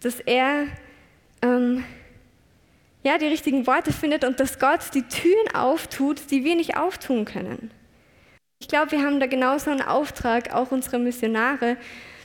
dass 0.00 0.20
er 0.20 0.66
ähm, 1.42 1.84
ja, 3.02 3.18
die 3.18 3.26
richtigen 3.26 3.66
Worte 3.66 3.92
findet 3.92 4.24
und 4.24 4.40
dass 4.40 4.58
Gott 4.58 4.80
die 4.94 5.02
Türen 5.02 5.54
auftut, 5.54 6.30
die 6.30 6.44
wir 6.44 6.56
nicht 6.56 6.76
auftun 6.76 7.24
können. 7.24 7.70
Ich 8.58 8.68
glaube, 8.68 8.92
wir 8.92 9.02
haben 9.02 9.20
da 9.20 9.26
genauso 9.26 9.70
einen 9.70 9.82
Auftrag, 9.82 10.54
auch 10.54 10.72
unsere 10.72 10.98
Missionare 10.98 11.76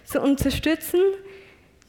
zu 0.05 0.21
unterstützen 0.21 1.01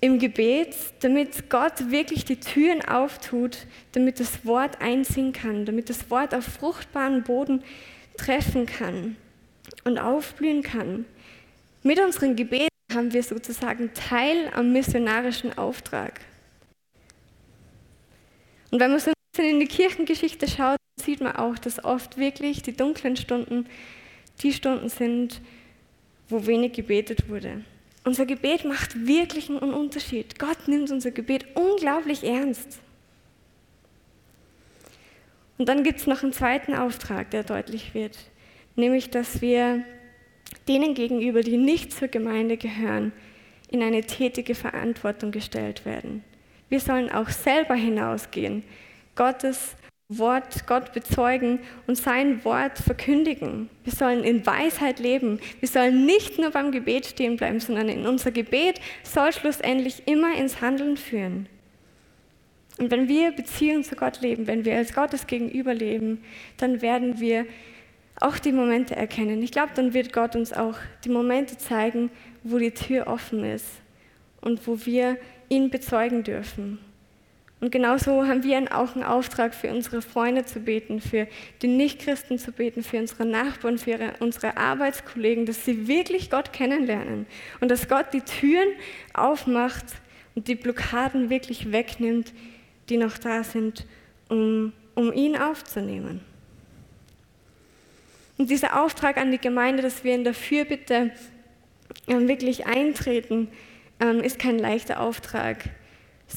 im 0.02 0.18
Gebet, 0.18 0.74
damit 1.00 1.48
Gott 1.48 1.92
wirklich 1.92 2.24
die 2.24 2.40
Türen 2.40 2.84
auftut, 2.84 3.66
damit 3.92 4.18
das 4.18 4.44
Wort 4.44 4.80
einziehen 4.82 5.32
kann, 5.32 5.64
damit 5.64 5.88
das 5.88 6.10
Wort 6.10 6.34
auf 6.34 6.44
fruchtbaren 6.44 7.22
Boden 7.22 7.62
treffen 8.16 8.66
kann 8.66 9.16
und 9.84 9.98
aufblühen 9.98 10.62
kann. 10.62 11.04
Mit 11.84 12.00
unseren 12.00 12.34
Gebeten 12.34 12.68
haben 12.92 13.12
wir 13.12 13.22
sozusagen 13.22 13.94
Teil 13.94 14.50
am 14.54 14.72
missionarischen 14.72 15.56
Auftrag. 15.56 16.20
Und 18.72 18.80
wenn 18.80 18.90
man 18.90 18.98
so 18.98 19.10
ein 19.10 19.14
bisschen 19.32 19.50
in 19.52 19.60
die 19.60 19.66
Kirchengeschichte 19.66 20.48
schaut, 20.48 20.78
sieht 21.00 21.20
man 21.20 21.36
auch, 21.36 21.56
dass 21.58 21.84
oft 21.84 22.18
wirklich 22.18 22.62
die 22.62 22.76
dunklen 22.76 23.16
Stunden 23.16 23.66
die 24.42 24.52
Stunden 24.52 24.88
sind, 24.88 25.40
wo 26.28 26.44
wenig 26.44 26.72
gebetet 26.72 27.28
wurde. 27.28 27.64
Unser 28.04 28.26
Gebet 28.26 28.64
macht 28.64 29.06
wirklich 29.06 29.48
einen 29.48 29.58
Unterschied. 29.60 30.38
Gott 30.38 30.66
nimmt 30.66 30.90
unser 30.90 31.12
Gebet 31.12 31.46
unglaublich 31.54 32.24
ernst. 32.24 32.80
Und 35.58 35.68
dann 35.68 35.84
gibt 35.84 36.00
es 36.00 36.06
noch 36.06 36.22
einen 36.22 36.32
zweiten 36.32 36.74
Auftrag, 36.74 37.30
der 37.30 37.44
deutlich 37.44 37.94
wird, 37.94 38.18
nämlich 38.74 39.10
dass 39.10 39.40
wir 39.40 39.84
denen 40.66 40.94
gegenüber, 40.94 41.42
die 41.42 41.56
nicht 41.56 41.92
zur 41.92 42.08
Gemeinde 42.08 42.56
gehören, 42.56 43.12
in 43.68 43.82
eine 43.82 44.02
tätige 44.02 44.54
Verantwortung 44.54 45.30
gestellt 45.30 45.84
werden. 45.84 46.24
Wir 46.68 46.80
sollen 46.80 47.10
auch 47.12 47.28
selber 47.28 47.74
hinausgehen, 47.74 48.64
Gottes 49.14 49.76
Wort 50.18 50.66
Gott 50.66 50.92
bezeugen 50.92 51.60
und 51.86 51.96
sein 51.96 52.44
Wort 52.44 52.78
verkündigen. 52.78 53.68
Wir 53.84 53.92
sollen 53.92 54.24
in 54.24 54.44
Weisheit 54.46 54.98
leben. 54.98 55.40
Wir 55.60 55.68
sollen 55.68 56.06
nicht 56.06 56.38
nur 56.38 56.50
beim 56.50 56.72
Gebet 56.72 57.06
stehen 57.06 57.36
bleiben, 57.36 57.60
sondern 57.60 57.88
in 57.88 58.06
unser 58.06 58.30
Gebet 58.30 58.80
soll 59.02 59.32
schlussendlich 59.32 60.06
immer 60.06 60.34
ins 60.36 60.60
Handeln 60.60 60.96
führen. 60.96 61.48
Und 62.78 62.90
wenn 62.90 63.08
wir 63.08 63.32
Beziehung 63.32 63.84
zu 63.84 63.96
Gott 63.96 64.20
leben, 64.20 64.46
wenn 64.46 64.64
wir 64.64 64.76
als 64.76 64.94
Gottes 64.94 65.26
Gegenüber 65.26 65.74
leben, 65.74 66.22
dann 66.56 66.82
werden 66.82 67.20
wir 67.20 67.46
auch 68.20 68.38
die 68.38 68.52
Momente 68.52 68.96
erkennen. 68.96 69.42
Ich 69.42 69.52
glaube, 69.52 69.72
dann 69.74 69.94
wird 69.94 70.12
Gott 70.12 70.36
uns 70.36 70.52
auch 70.52 70.76
die 71.04 71.10
Momente 71.10 71.58
zeigen, 71.58 72.10
wo 72.42 72.58
die 72.58 72.70
Tür 72.70 73.06
offen 73.06 73.44
ist 73.44 73.66
und 74.40 74.66
wo 74.66 74.84
wir 74.84 75.16
ihn 75.48 75.70
bezeugen 75.70 76.22
dürfen. 76.22 76.78
Und 77.62 77.70
genauso 77.70 78.26
haben 78.26 78.42
wir 78.42 78.58
auch 78.76 78.96
einen 78.96 79.04
Auftrag, 79.04 79.54
für 79.54 79.70
unsere 79.70 80.02
Freunde 80.02 80.44
zu 80.44 80.58
beten, 80.58 81.00
für 81.00 81.28
die 81.62 81.68
Nichtchristen 81.68 82.36
zu 82.36 82.50
beten, 82.50 82.82
für 82.82 82.98
unsere 82.98 83.24
Nachbarn, 83.24 83.78
für 83.78 83.90
ihre, 83.90 84.14
unsere 84.18 84.56
Arbeitskollegen, 84.56 85.46
dass 85.46 85.64
sie 85.64 85.86
wirklich 85.86 86.28
Gott 86.28 86.52
kennenlernen 86.52 87.24
und 87.60 87.70
dass 87.70 87.88
Gott 87.88 88.06
die 88.12 88.22
Türen 88.22 88.68
aufmacht 89.14 89.84
und 90.34 90.48
die 90.48 90.56
Blockaden 90.56 91.30
wirklich 91.30 91.70
wegnimmt, 91.70 92.32
die 92.88 92.96
noch 92.96 93.16
da 93.16 93.44
sind, 93.44 93.86
um, 94.28 94.72
um 94.96 95.12
ihn 95.12 95.36
aufzunehmen. 95.36 96.20
Und 98.38 98.50
dieser 98.50 98.82
Auftrag 98.82 99.18
an 99.18 99.30
die 99.30 99.38
Gemeinde, 99.38 99.84
dass 99.84 100.02
wir 100.02 100.16
in 100.16 100.24
der 100.24 100.34
Fürbitte 100.34 101.12
ähm, 102.08 102.26
wirklich 102.26 102.66
eintreten, 102.66 103.46
ähm, 104.00 104.18
ist 104.18 104.40
kein 104.40 104.58
leichter 104.58 104.98
Auftrag, 104.98 105.70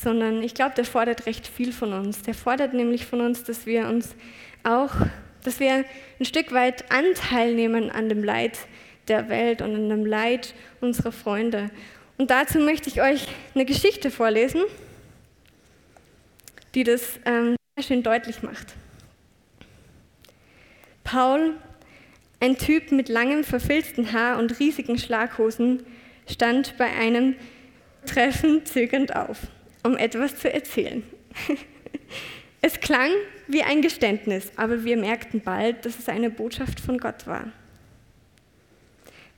sondern 0.01 0.43
ich 0.43 0.53
glaube, 0.53 0.75
der 0.75 0.85
fordert 0.85 1.25
recht 1.25 1.47
viel 1.47 1.71
von 1.71 1.93
uns. 1.93 2.21
Der 2.21 2.33
fordert 2.33 2.73
nämlich 2.73 3.05
von 3.05 3.21
uns, 3.21 3.43
dass 3.43 3.65
wir 3.65 3.87
uns 3.87 4.15
auch, 4.63 4.91
dass 5.43 5.59
wir 5.59 5.85
ein 6.19 6.25
Stück 6.25 6.51
weit 6.51 6.91
Anteil 6.91 7.53
nehmen 7.53 7.89
an 7.89 8.09
dem 8.09 8.23
Leid 8.23 8.57
der 9.07 9.29
Welt 9.29 9.61
und 9.61 9.75
an 9.75 9.89
dem 9.89 10.05
Leid 10.05 10.53
unserer 10.81 11.11
Freunde. 11.11 11.69
Und 12.17 12.31
dazu 12.31 12.59
möchte 12.59 12.89
ich 12.89 13.01
euch 13.01 13.27
eine 13.53 13.65
Geschichte 13.65 14.09
vorlesen, 14.09 14.61
die 16.73 16.83
das 16.83 17.19
ähm, 17.25 17.55
sehr 17.75 17.83
schön 17.83 18.03
deutlich 18.03 18.41
macht. 18.41 18.73
Paul, 21.03 21.53
ein 22.39 22.57
Typ 22.57 22.91
mit 22.91 23.09
langem 23.09 23.43
verfilzten 23.43 24.11
Haar 24.11 24.39
und 24.39 24.59
riesigen 24.59 24.97
Schlaghosen, 24.97 25.85
stand 26.27 26.77
bei 26.77 26.85
einem 26.85 27.35
Treffen 28.05 28.65
zögernd 28.65 29.15
auf, 29.15 29.39
um 29.85 29.95
etwas 29.97 30.37
zu 30.37 30.51
erzählen. 30.51 31.03
Es 32.61 32.79
klang 32.79 33.11
wie 33.47 33.61
ein 33.61 33.83
Geständnis, 33.83 34.51
aber 34.55 34.83
wir 34.83 34.97
merkten 34.97 35.39
bald, 35.39 35.85
dass 35.85 35.99
es 35.99 36.09
eine 36.09 36.31
Botschaft 36.31 36.79
von 36.79 36.97
Gott 36.97 37.27
war. 37.27 37.51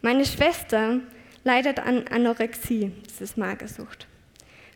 Meine 0.01 0.25
Schwester 0.25 1.01
leidet 1.43 1.79
an 1.79 2.07
Anorexie, 2.07 2.93
das 3.03 3.19
ist 3.19 3.37
Magersucht, 3.37 4.07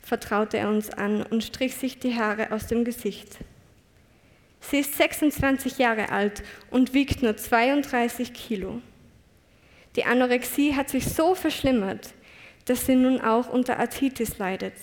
vertraute 0.01 0.57
er 0.57 0.67
uns 0.67 0.89
an 0.89 1.23
und 1.23 1.45
strich 1.45 1.75
sich 1.75 1.99
die 1.99 2.19
Haare 2.19 2.51
aus 2.51 2.67
dem 2.67 2.83
Gesicht. 2.83 3.37
Sie 4.59 4.79
ist 4.79 4.97
26 4.97 5.77
Jahre 5.77 6.09
alt 6.09 6.43
und 6.71 6.93
wiegt 6.93 7.23
nur 7.23 7.37
32 7.37 8.33
Kilo. 8.33 8.81
Die 9.95 10.03
Anorexie 10.03 10.75
hat 10.75 10.89
sich 10.89 11.05
so 11.05 11.35
verschlimmert, 11.35 12.09
dass 12.65 12.85
sie 12.85 12.95
nun 12.95 13.21
auch 13.21 13.47
unter 13.47 13.79
Arthritis 13.79 14.39
leidet. 14.39 14.73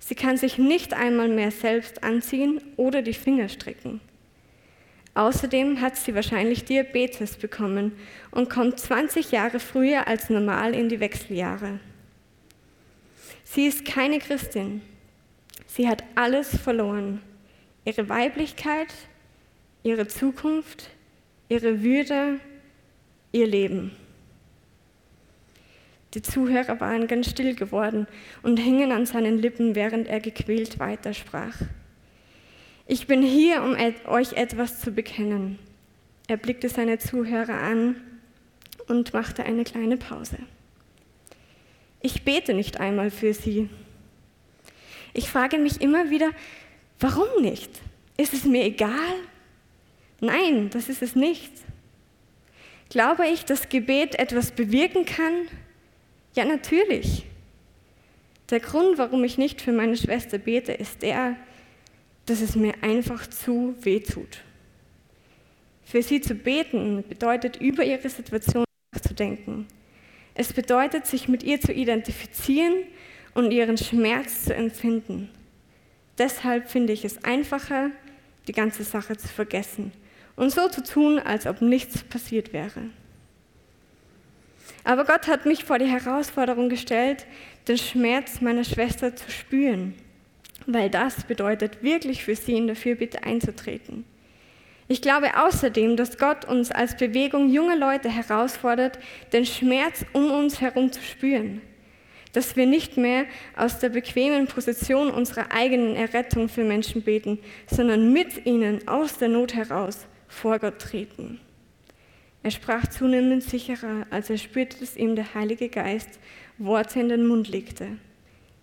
Sie 0.00 0.14
kann 0.14 0.36
sich 0.36 0.58
nicht 0.58 0.94
einmal 0.94 1.28
mehr 1.28 1.52
selbst 1.52 2.02
anziehen 2.02 2.60
oder 2.76 3.02
die 3.02 3.14
Finger 3.14 3.48
stricken. 3.48 4.00
Außerdem 5.14 5.80
hat 5.80 5.96
sie 5.96 6.14
wahrscheinlich 6.14 6.64
Diabetes 6.64 7.36
bekommen 7.36 7.92
und 8.30 8.48
kommt 8.48 8.80
20 8.80 9.30
Jahre 9.30 9.60
früher 9.60 10.08
als 10.08 10.30
normal 10.30 10.74
in 10.74 10.88
die 10.88 11.00
Wechseljahre. 11.00 11.80
Sie 13.44 13.66
ist 13.66 13.84
keine 13.84 14.18
Christin. 14.18 14.80
Sie 15.66 15.88
hat 15.88 16.04
alles 16.14 16.56
verloren. 16.56 17.20
Ihre 17.84 18.08
Weiblichkeit, 18.08 18.88
ihre 19.82 20.06
Zukunft, 20.06 20.90
ihre 21.48 21.82
Würde, 21.82 22.38
ihr 23.32 23.46
Leben. 23.46 23.92
Die 26.14 26.22
Zuhörer 26.22 26.80
waren 26.80 27.06
ganz 27.06 27.30
still 27.30 27.54
geworden 27.54 28.06
und 28.42 28.58
hingen 28.58 28.90
an 28.90 29.06
seinen 29.06 29.38
Lippen, 29.38 29.74
während 29.74 30.08
er 30.08 30.20
gequält 30.20 30.78
weitersprach. 30.78 31.56
Ich 32.86 33.06
bin 33.06 33.22
hier, 33.22 33.62
um 33.62 33.76
euch 34.06 34.32
etwas 34.32 34.80
zu 34.80 34.90
bekennen. 34.90 35.58
Er 36.26 36.36
blickte 36.36 36.68
seine 36.68 36.98
Zuhörer 36.98 37.54
an 37.54 37.96
und 38.88 39.14
machte 39.14 39.44
eine 39.44 39.62
kleine 39.62 39.96
Pause. 39.96 40.38
Ich 42.00 42.24
bete 42.24 42.54
nicht 42.54 42.80
einmal 42.80 43.10
für 43.10 43.32
sie. 43.32 43.68
Ich 45.12 45.28
frage 45.28 45.58
mich 45.58 45.80
immer 45.80 46.10
wieder, 46.10 46.30
warum 46.98 47.42
nicht? 47.42 47.70
Ist 48.16 48.34
es 48.34 48.44
mir 48.44 48.64
egal? 48.64 49.14
Nein, 50.20 50.70
das 50.70 50.88
ist 50.88 51.02
es 51.02 51.14
nicht. 51.14 51.52
Glaube 52.88 53.28
ich, 53.28 53.44
dass 53.44 53.68
Gebet 53.68 54.18
etwas 54.18 54.50
bewirken 54.50 55.04
kann? 55.04 55.46
Ja, 56.34 56.44
natürlich. 56.44 57.26
Der 58.50 58.60
Grund, 58.60 58.98
warum 58.98 59.24
ich 59.24 59.38
nicht 59.38 59.60
für 59.60 59.72
meine 59.72 59.96
Schwester 59.96 60.38
bete, 60.38 60.72
ist 60.72 61.02
der, 61.02 61.36
dass 62.26 62.40
es 62.40 62.56
mir 62.56 62.74
einfach 62.82 63.26
zu 63.28 63.74
weh 63.80 64.00
tut. 64.00 64.42
Für 65.84 66.02
sie 66.02 66.20
zu 66.20 66.34
beten 66.34 67.04
bedeutet, 67.08 67.56
über 67.56 67.84
ihre 67.84 68.08
Situation 68.08 68.64
nachzudenken. 68.92 69.66
Es 70.34 70.52
bedeutet, 70.52 71.06
sich 71.06 71.28
mit 71.28 71.42
ihr 71.42 71.60
zu 71.60 71.72
identifizieren 71.72 72.74
und 73.34 73.50
ihren 73.50 73.76
Schmerz 73.76 74.44
zu 74.44 74.54
empfinden. 74.54 75.28
Deshalb 76.18 76.70
finde 76.70 76.92
ich 76.92 77.04
es 77.04 77.24
einfacher, 77.24 77.90
die 78.46 78.52
ganze 78.52 78.84
Sache 78.84 79.16
zu 79.16 79.28
vergessen 79.28 79.92
und 80.36 80.50
so 80.50 80.68
zu 80.68 80.82
tun, 80.82 81.18
als 81.18 81.46
ob 81.46 81.60
nichts 81.60 82.02
passiert 82.04 82.52
wäre. 82.52 82.90
Aber 84.84 85.04
Gott 85.04 85.26
hat 85.28 85.46
mich 85.46 85.64
vor 85.64 85.78
die 85.78 85.86
Herausforderung 85.86 86.68
gestellt, 86.68 87.26
den 87.68 87.78
Schmerz 87.78 88.40
meiner 88.40 88.64
Schwester 88.64 89.14
zu 89.14 89.30
spüren, 89.30 89.94
weil 90.66 90.90
das 90.90 91.24
bedeutet, 91.24 91.82
wirklich 91.82 92.24
für 92.24 92.34
sie 92.34 92.56
in 92.56 92.66
der 92.66 92.76
Fürbitte 92.76 93.22
einzutreten. 93.22 94.04
Ich 94.88 95.02
glaube 95.02 95.36
außerdem, 95.36 95.96
dass 95.96 96.18
Gott 96.18 96.44
uns 96.46 96.72
als 96.72 96.96
Bewegung 96.96 97.48
junge 97.48 97.76
Leute 97.76 98.08
herausfordert, 98.08 98.98
den 99.32 99.46
Schmerz 99.46 100.04
um 100.12 100.32
uns 100.32 100.60
herum 100.60 100.90
zu 100.90 101.00
spüren. 101.00 101.62
Dass 102.32 102.56
wir 102.56 102.66
nicht 102.66 102.96
mehr 102.96 103.26
aus 103.56 103.78
der 103.78 103.90
bequemen 103.90 104.48
Position 104.48 105.12
unserer 105.12 105.52
eigenen 105.52 105.94
Errettung 105.94 106.48
für 106.48 106.64
Menschen 106.64 107.02
beten, 107.02 107.38
sondern 107.68 108.12
mit 108.12 108.46
ihnen 108.46 108.88
aus 108.88 109.16
der 109.18 109.28
Not 109.28 109.54
heraus 109.54 110.06
vor 110.26 110.58
Gott 110.58 110.80
treten. 110.80 111.40
Er 112.42 112.50
sprach 112.50 112.86
zunehmend 112.86 113.42
sicherer, 113.42 114.06
als 114.10 114.30
er 114.30 114.38
spürte, 114.38 114.78
dass 114.80 114.96
ihm 114.96 115.14
der 115.14 115.34
Heilige 115.34 115.68
Geist 115.68 116.18
Worte 116.56 117.00
in 117.00 117.10
den 117.10 117.26
Mund 117.26 117.48
legte. 117.48 117.98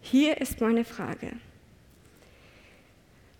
Hier 0.01 0.41
ist 0.41 0.61
meine 0.61 0.83
Frage. 0.83 1.33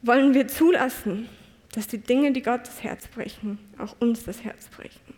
Wollen 0.04 0.34
wir 0.34 0.48
zulassen, 0.48 1.28
dass 1.74 1.88
die 1.88 1.98
Dinge, 1.98 2.32
die 2.32 2.42
Gott 2.42 2.62
das 2.62 2.84
Herz 2.84 3.08
brechen, 3.08 3.58
auch 3.78 3.96
uns 4.00 4.24
das 4.24 4.44
Herz 4.44 4.68
brechen? 4.68 5.14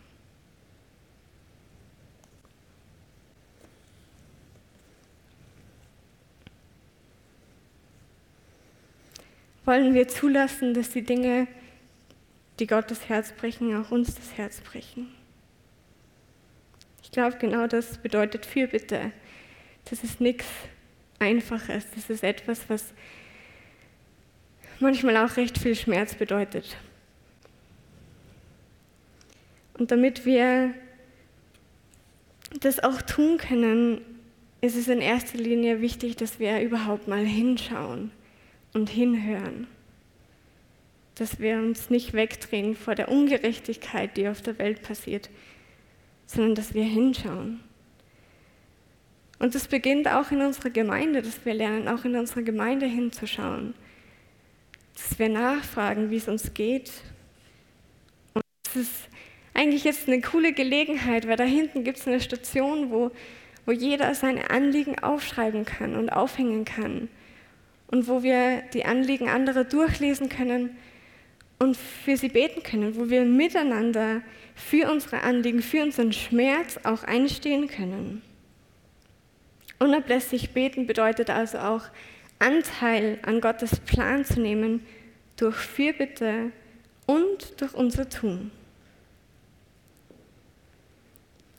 Wollen 9.66 9.94
wir 9.94 10.08
zulassen, 10.08 10.74
dass 10.74 10.90
die 10.90 11.02
Dinge, 11.02 11.46
die 12.60 12.66
Gott 12.66 12.90
das 12.90 13.08
Herz 13.08 13.32
brechen, 13.32 13.74
auch 13.74 13.90
uns 13.90 14.14
das 14.14 14.36
Herz 14.36 14.60
brechen. 14.60 15.08
Ich 17.02 17.10
glaube, 17.10 17.38
genau 17.38 17.66
das 17.66 17.98
bedeutet 17.98 18.46
Fürbitte. 18.46 19.12
Das 19.86 20.04
ist 20.04 20.20
nichts 20.20 20.46
Einfaches. 21.18 21.86
Das 21.94 22.10
ist 22.10 22.22
etwas, 22.22 22.68
was 22.68 22.92
manchmal 24.78 25.16
auch 25.16 25.36
recht 25.36 25.58
viel 25.58 25.74
Schmerz 25.74 26.14
bedeutet. 26.14 26.76
Und 29.74 29.90
damit 29.90 30.26
wir 30.26 30.74
das 32.60 32.80
auch 32.80 33.00
tun 33.02 33.38
können, 33.38 34.02
ist 34.60 34.76
es 34.76 34.88
in 34.88 35.00
erster 35.00 35.38
Linie 35.38 35.80
wichtig, 35.80 36.16
dass 36.16 36.38
wir 36.38 36.60
überhaupt 36.60 37.08
mal 37.08 37.24
hinschauen 37.24 38.10
und 38.74 38.90
hinhören 38.90 39.66
dass 41.20 41.38
wir 41.38 41.58
uns 41.58 41.90
nicht 41.90 42.14
wegdrehen 42.14 42.74
vor 42.74 42.94
der 42.94 43.10
Ungerechtigkeit, 43.10 44.16
die 44.16 44.26
auf 44.26 44.40
der 44.40 44.58
Welt 44.58 44.80
passiert, 44.80 45.28
sondern 46.24 46.54
dass 46.54 46.72
wir 46.72 46.82
hinschauen. 46.82 47.60
Und 49.38 49.54
das 49.54 49.68
beginnt 49.68 50.08
auch 50.08 50.30
in 50.30 50.40
unserer 50.40 50.70
Gemeinde, 50.70 51.20
dass 51.20 51.44
wir 51.44 51.52
lernen, 51.52 51.88
auch 51.88 52.06
in 52.06 52.16
unserer 52.16 52.40
Gemeinde 52.40 52.86
hinzuschauen, 52.86 53.74
dass 54.94 55.18
wir 55.18 55.28
nachfragen, 55.28 56.10
wie 56.10 56.16
es 56.16 56.26
uns 56.26 56.54
geht. 56.54 56.90
Und 58.32 58.42
das 58.62 58.76
ist 58.76 59.08
eigentlich 59.52 59.84
jetzt 59.84 60.08
eine 60.08 60.22
coole 60.22 60.54
Gelegenheit, 60.54 61.28
weil 61.28 61.36
da 61.36 61.44
hinten 61.44 61.84
gibt 61.84 61.98
es 61.98 62.08
eine 62.08 62.20
Station, 62.22 62.90
wo, 62.90 63.10
wo 63.66 63.72
jeder 63.72 64.14
seine 64.14 64.48
Anliegen 64.48 64.98
aufschreiben 64.98 65.66
kann 65.66 65.96
und 65.96 66.08
aufhängen 66.08 66.64
kann. 66.64 67.10
Und 67.88 68.08
wo 68.08 68.22
wir 68.22 68.62
die 68.72 68.86
Anliegen 68.86 69.28
anderer 69.28 69.64
durchlesen 69.64 70.30
können 70.30 70.78
und 71.60 71.76
für 71.76 72.16
sie 72.16 72.30
beten 72.30 72.62
können, 72.62 72.96
wo 72.96 73.10
wir 73.10 73.24
miteinander 73.24 74.22
für 74.54 74.90
unsere 74.90 75.22
Anliegen, 75.22 75.62
für 75.62 75.82
unseren 75.82 76.12
Schmerz 76.12 76.80
auch 76.84 77.04
einstehen 77.04 77.68
können. 77.68 78.22
Unablässig 79.78 80.50
beten 80.50 80.86
bedeutet 80.86 81.30
also 81.30 81.58
auch 81.58 81.82
Anteil 82.38 83.18
an 83.22 83.40
Gottes 83.40 83.78
Plan 83.80 84.24
zu 84.24 84.40
nehmen 84.40 84.84
durch 85.36 85.56
Fürbitte 85.56 86.50
und 87.06 87.60
durch 87.60 87.74
unser 87.74 88.08
Tun. 88.08 88.50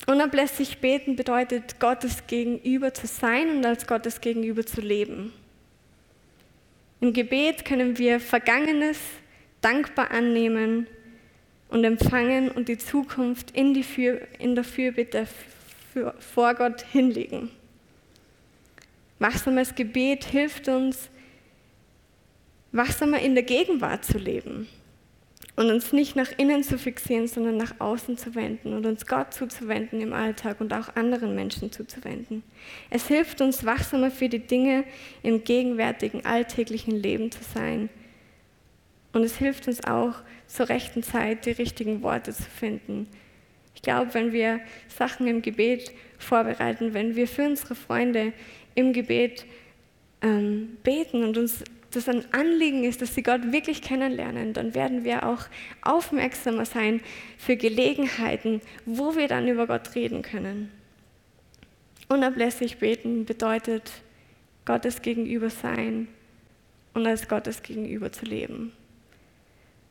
Unablässig 0.07 0.79
beten 0.79 1.15
bedeutet, 1.15 1.79
Gottes 1.79 2.25
Gegenüber 2.25 2.93
zu 2.93 3.05
sein 3.05 3.57
und 3.57 3.65
als 3.65 3.85
Gottes 3.85 4.19
Gegenüber 4.19 4.65
zu 4.65 4.81
leben. 4.81 5.31
Im 6.99 7.13
Gebet 7.13 7.65
können 7.65 7.97
wir 7.97 8.19
Vergangenes, 8.19 8.99
dankbar 9.62 10.12
annehmen 10.12 10.88
und 11.69 11.84
empfangen 11.84 12.52
und 12.52 12.67
die 12.67 12.78
Zukunft 12.78 13.52
in, 13.52 13.74
die 13.74 13.84
für, 13.84 14.28
in 14.39 14.56
der 14.56 14.63
Fürbitte 14.63 15.28
für, 15.93 16.13
vor 16.19 16.54
Gott 16.54 16.82
hinlegen. 16.91 17.50
Wachsames 19.19 19.76
Gebet 19.76 20.26
hilft 20.26 20.67
uns, 20.67 21.10
wachsamer 22.71 23.19
in 23.19 23.36
der 23.36 23.43
Gegenwart 23.43 24.04
zu 24.04 24.17
leben 24.17 24.67
und 25.56 25.69
uns 25.69 25.93
nicht 25.93 26.15
nach 26.15 26.32
innen 26.38 26.63
zu 26.63 26.78
fixieren, 26.78 27.28
sondern 27.28 27.58
nach 27.58 27.80
außen 27.80 28.17
zu 28.17 28.34
wenden 28.36 28.74
und 28.74 28.86
uns 28.86 29.06
Gott 29.06 29.34
zuzuwenden 29.34 30.02
im 30.02 30.13
Alltag 30.13 30.60
und 30.60 30.74
auch 30.74 30.95
anderen 30.95 31.36
Menschen 31.36 31.71
zuzuwenden. 31.71 32.43
Es 32.89 33.08
hilft 33.08 33.41
uns, 33.41 33.65
wachsamer 33.65 34.12
für 34.12 34.28
die 34.28 34.39
Dinge 34.39 34.86
im 35.21 35.43
gegenwärtigen 35.43 36.26
alltäglichen 36.26 36.95
Leben 36.95 37.32
zu 37.32 37.43
sein 37.43 37.89
und 39.13 39.24
es 39.24 39.38
hilft 39.38 39.67
uns 39.67 39.84
auch, 39.84 40.15
zur 40.47 40.69
rechten 40.69 41.04
Zeit 41.04 41.45
die 41.45 41.52
richtigen 41.52 42.02
Worte 42.02 42.34
zu 42.34 42.43
finden. 42.43 43.08
Ich 43.76 43.82
glaube, 43.82 44.13
wenn 44.13 44.32
wir 44.34 44.60
Sachen 44.88 45.28
im 45.28 45.41
Gebet 45.41 45.91
vorbereiten, 46.17 46.93
wenn 46.93 47.15
wir 47.15 47.28
für 47.28 47.45
unsere 47.45 47.76
Freunde 47.76 48.34
im 48.76 48.93
Gebet 48.93 49.45
ähm, 50.21 50.78
beten 50.84 51.24
und 51.24 51.38
uns 51.38 51.63
das 51.91 52.08
ein 52.08 52.24
Anliegen 52.34 52.84
ist, 52.84 53.02
dass 53.02 53.15
sie 53.15 53.24
Gott 53.24 53.52
wirklich 53.52 53.82
kennenlernen, 53.82 54.54
dann 54.54 54.74
werden 54.74 55.04
wir 55.04 55.28
auch 55.28 55.45
aufmerksamer 55.82 56.65
sein 56.65 57.02
für 57.38 57.58
Gelegenheiten, 57.58 58.62
wo 58.86 59.15
wir 59.15 59.28
dann 59.28 59.47
über 59.47 59.67
Gott 59.67 59.93
reden 59.95 60.21
können. 60.21 60.71
Unablässig 62.08 62.78
beten 62.78 63.26
bedeutet 63.26 63.91
Gottes 64.65 65.02
gegenüber 65.02 65.50
sein 65.50 66.08
und 66.93 67.08
als 67.08 67.28
Gottes 67.28 67.63
gegenüber 67.63 68.12
zu 68.12 68.26
leben. 68.26 68.74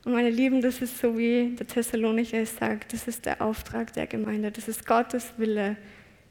Und 0.04 0.12
meine 0.12 0.30
Lieben, 0.30 0.62
das 0.62 0.80
ist 0.80 0.98
so 0.98 1.16
wie 1.18 1.54
der 1.56 1.66
Thessalonicher 1.66 2.38
es 2.38 2.56
sagt, 2.56 2.92
das 2.92 3.06
ist 3.06 3.26
der 3.26 3.42
Auftrag 3.42 3.92
der 3.92 4.06
Gemeinde, 4.06 4.50
das 4.50 4.66
ist 4.68 4.86
Gottes 4.86 5.32
Wille 5.36 5.76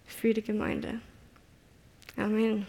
für 0.06 0.34
die 0.34 0.42
Gemeinde. 0.42 1.00
Amen. 2.18 2.66